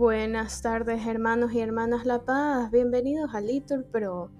[0.00, 4.30] Buenas tardes hermanos y hermanas La Paz, bienvenidos a Little Pro.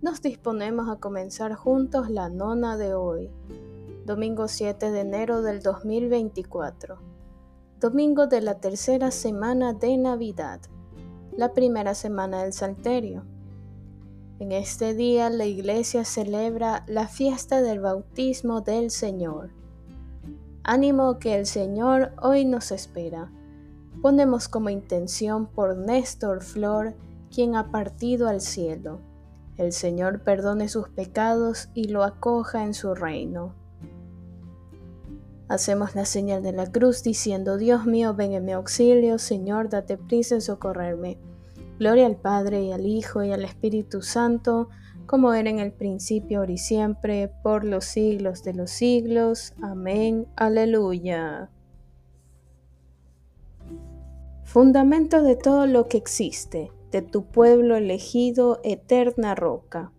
[0.00, 3.30] Nos disponemos a comenzar juntos la nona de hoy,
[4.06, 6.96] domingo 7 de enero del 2024,
[7.78, 10.62] domingo de la tercera semana de Navidad,
[11.36, 13.26] la primera semana del Salterio.
[14.38, 19.50] En este día la iglesia celebra la fiesta del bautismo del Señor.
[20.62, 23.30] Ánimo que el Señor hoy nos espera.
[24.02, 26.94] Ponemos como intención por Néstor Flor,
[27.32, 29.00] quien ha partido al cielo.
[29.58, 33.54] El Señor perdone sus pecados y lo acoja en su reino.
[35.48, 39.98] Hacemos la señal de la cruz diciendo, Dios mío, ven en mi auxilio, Señor, date
[39.98, 41.18] prisa en socorrerme.
[41.78, 44.68] Gloria al Padre y al Hijo y al Espíritu Santo,
[45.06, 49.54] como era en el principio, ahora y siempre, por los siglos de los siglos.
[49.60, 50.26] Amén.
[50.36, 51.50] Aleluya.
[54.52, 59.92] Fundamento de todo lo que existe, de tu pueblo elegido, eterna roca.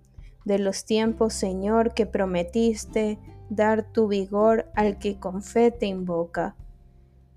[0.44, 3.18] De los tiempos, Señor, que prometiste
[3.50, 6.58] dar tu vigor al que con fe te invoca.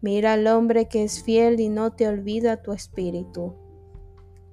[0.01, 3.55] Mira al hombre que es fiel y no te olvida tu espíritu.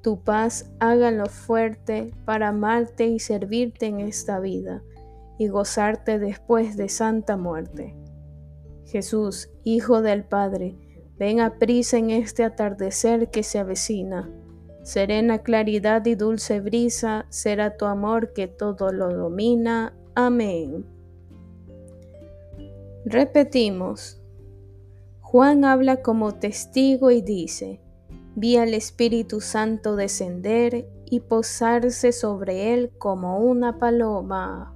[0.03, 4.83] Tu paz hágalo fuerte para amarte y servirte en esta vida
[5.39, 7.95] y gozarte después de santa muerte.
[8.85, 10.77] Jesús, Hijo del Padre,
[11.21, 14.27] Ven a prisa en este atardecer que se avecina.
[14.81, 19.95] Serena claridad y dulce brisa será tu amor que todo lo domina.
[20.15, 20.83] Amén.
[23.05, 24.19] Repetimos.
[25.19, 27.79] Juan habla como testigo y dice,
[28.35, 34.75] vi al Espíritu Santo descender y posarse sobre él como una paloma.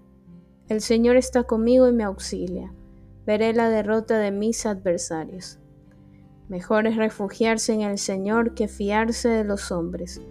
[0.71, 2.71] El Señor está conmigo y me auxilia.
[3.25, 5.59] Veré la derrota de mis adversarios.
[6.47, 10.21] Mejor es refugiarse en el Señor que fiarse de los hombres.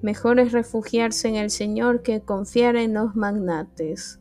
[0.00, 4.20] Mejor es refugiarse en el Señor que confiar en los magnates.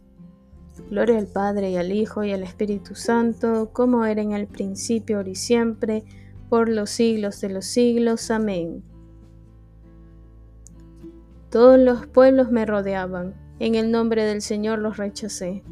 [0.89, 5.17] Gloria al Padre y al Hijo y al Espíritu Santo, como era en el principio,
[5.17, 6.03] ahora y siempre,
[6.49, 8.31] por los siglos de los siglos.
[8.31, 8.83] Amén.
[11.51, 15.63] Todos los pueblos me rodeaban en el nombre del Señor los rechacé.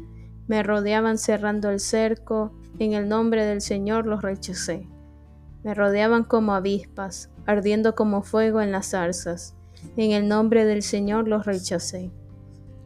[0.48, 4.88] Me rodeaban cerrando el cerco, en el nombre del Señor los rechacé.
[5.62, 9.54] Me rodeaban como avispas, ardiendo como fuego en las zarzas.
[9.96, 12.10] En el nombre del Señor los rechacé.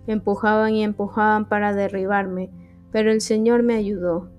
[0.07, 2.51] Empujaban y empujaban para derribarme,
[2.91, 4.31] pero el Señor me ayudó.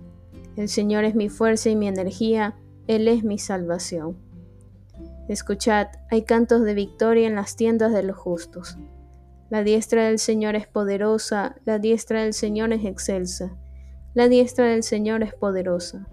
[0.56, 2.56] El Señor es mi fuerza y mi energía,
[2.88, 4.18] Él es mi salvación.
[5.30, 8.78] Escuchad, hay cantos de victoria en las tiendas de los justos.
[9.52, 13.58] La diestra del Señor es poderosa, la diestra del Señor es excelsa,
[14.14, 16.08] la diestra del Señor es poderosa.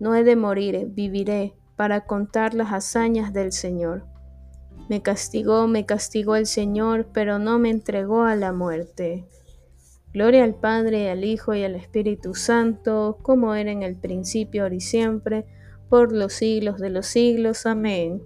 [0.00, 4.06] No he de morir, viviré para contar las hazañas del Señor.
[4.88, 9.28] Me castigó, me castigó el Señor, pero no me entregó a la muerte.
[10.14, 14.76] Gloria al Padre, al Hijo y al Espíritu Santo, como era en el principio, ahora
[14.76, 15.44] y siempre,
[15.90, 17.66] por los siglos de los siglos.
[17.66, 18.22] Amén.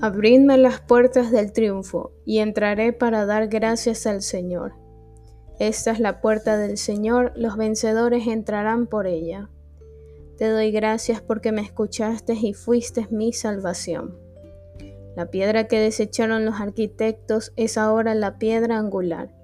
[0.00, 4.74] Abridme las puertas del triunfo, y entraré para dar gracias al Señor.
[5.58, 9.50] Esta es la puerta del Señor, los vencedores entrarán por ella.
[10.36, 14.16] Te doy gracias porque me escuchaste y fuiste mi salvación.
[15.16, 19.34] La piedra que desecharon los arquitectos es ahora la piedra angular.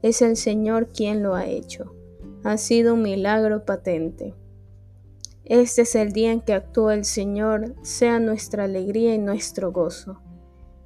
[0.00, 1.94] Es el Señor quien lo ha hecho.
[2.42, 4.34] Ha sido un milagro patente.
[5.50, 10.20] Este es el día en que actúa el Señor, sea nuestra alegría y nuestro gozo.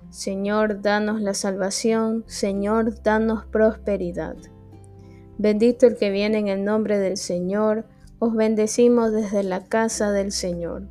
[0.09, 4.37] Señor, danos la salvación, Señor, danos prosperidad.
[5.37, 7.85] Bendito el que viene en el nombre del Señor,
[8.19, 10.89] os bendecimos desde la casa del Señor.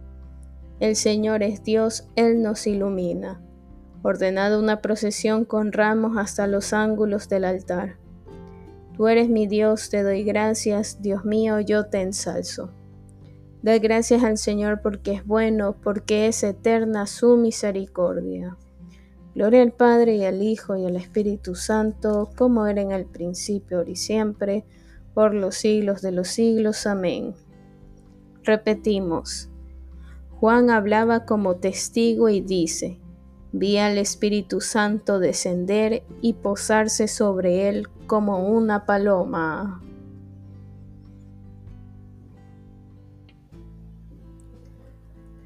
[0.80, 3.42] El Señor es Dios, Él nos ilumina.
[4.04, 7.96] Ordenado una procesión con ramos hasta los ángulos del altar.
[8.96, 12.69] Tú eres mi Dios, te doy gracias, Dios mío, yo te ensalzo.
[13.63, 18.57] Dad gracias al Señor porque es bueno, porque es eterna su misericordia.
[19.36, 23.77] Gloria al Padre y al Hijo y al Espíritu Santo, como era en el principio,
[23.77, 24.65] ahora y siempre,
[25.13, 26.86] por los siglos de los siglos.
[26.86, 27.36] Amén.
[28.44, 29.50] Repetimos.
[30.31, 33.00] Juan hablaba como testigo y dice,
[33.54, 39.82] vi al Espíritu Santo descender y posarse sobre él como una paloma.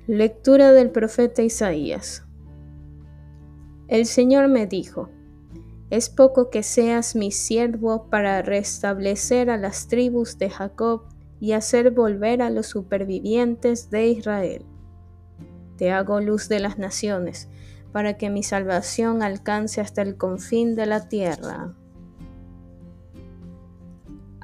[0.08, 2.24] Lectura del profeta Isaías.
[3.90, 5.10] El Señor me dijo,
[5.90, 11.02] es poco que seas mi siervo para restablecer a las tribus de Jacob
[11.42, 14.66] y hacer volver a los supervivientes de Israel.
[15.76, 17.50] Te hago luz de las naciones,
[17.92, 21.76] para que mi salvación alcance hasta el confín de la tierra.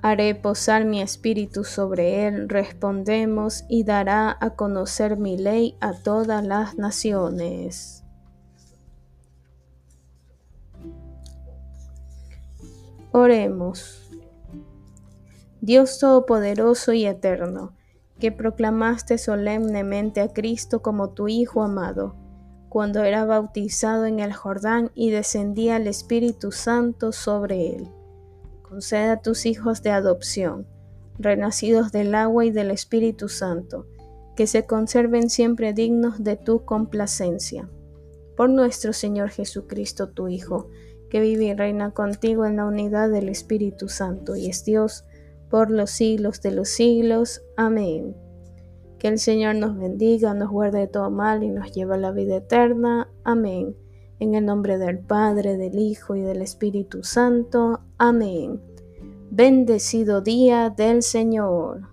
[0.05, 6.43] Haré posar mi espíritu sobre él, respondemos, y dará a conocer mi ley a todas
[6.45, 8.03] las naciones.
[13.13, 14.11] Oremos.
[15.61, 17.71] Dios Todopoderoso y Eterno,
[18.19, 22.17] que proclamaste solemnemente a Cristo como tu Hijo amado,
[22.67, 28.02] cuando era bautizado en el Jordán y descendía el Espíritu Santo sobre él.
[28.73, 30.65] Conceda a tus hijos de adopción,
[31.19, 33.85] renacidos del agua y del Espíritu Santo,
[34.35, 37.69] que se conserven siempre dignos de tu complacencia.
[38.35, 40.71] Por nuestro Señor Jesucristo, tu Hijo,
[41.11, 45.03] que vive y reina contigo en la unidad del Espíritu Santo y es Dios
[45.51, 47.43] por los siglos de los siglos.
[47.55, 48.17] Amén.
[48.97, 52.09] Que el Señor nos bendiga, nos guarde de todo mal y nos lleve a la
[52.09, 53.07] vida eterna.
[53.23, 53.75] Amén.
[54.19, 57.81] En el nombre del Padre, del Hijo y del Espíritu Santo.
[57.97, 58.61] Amén.
[59.31, 61.92] Bendecido día del Señor.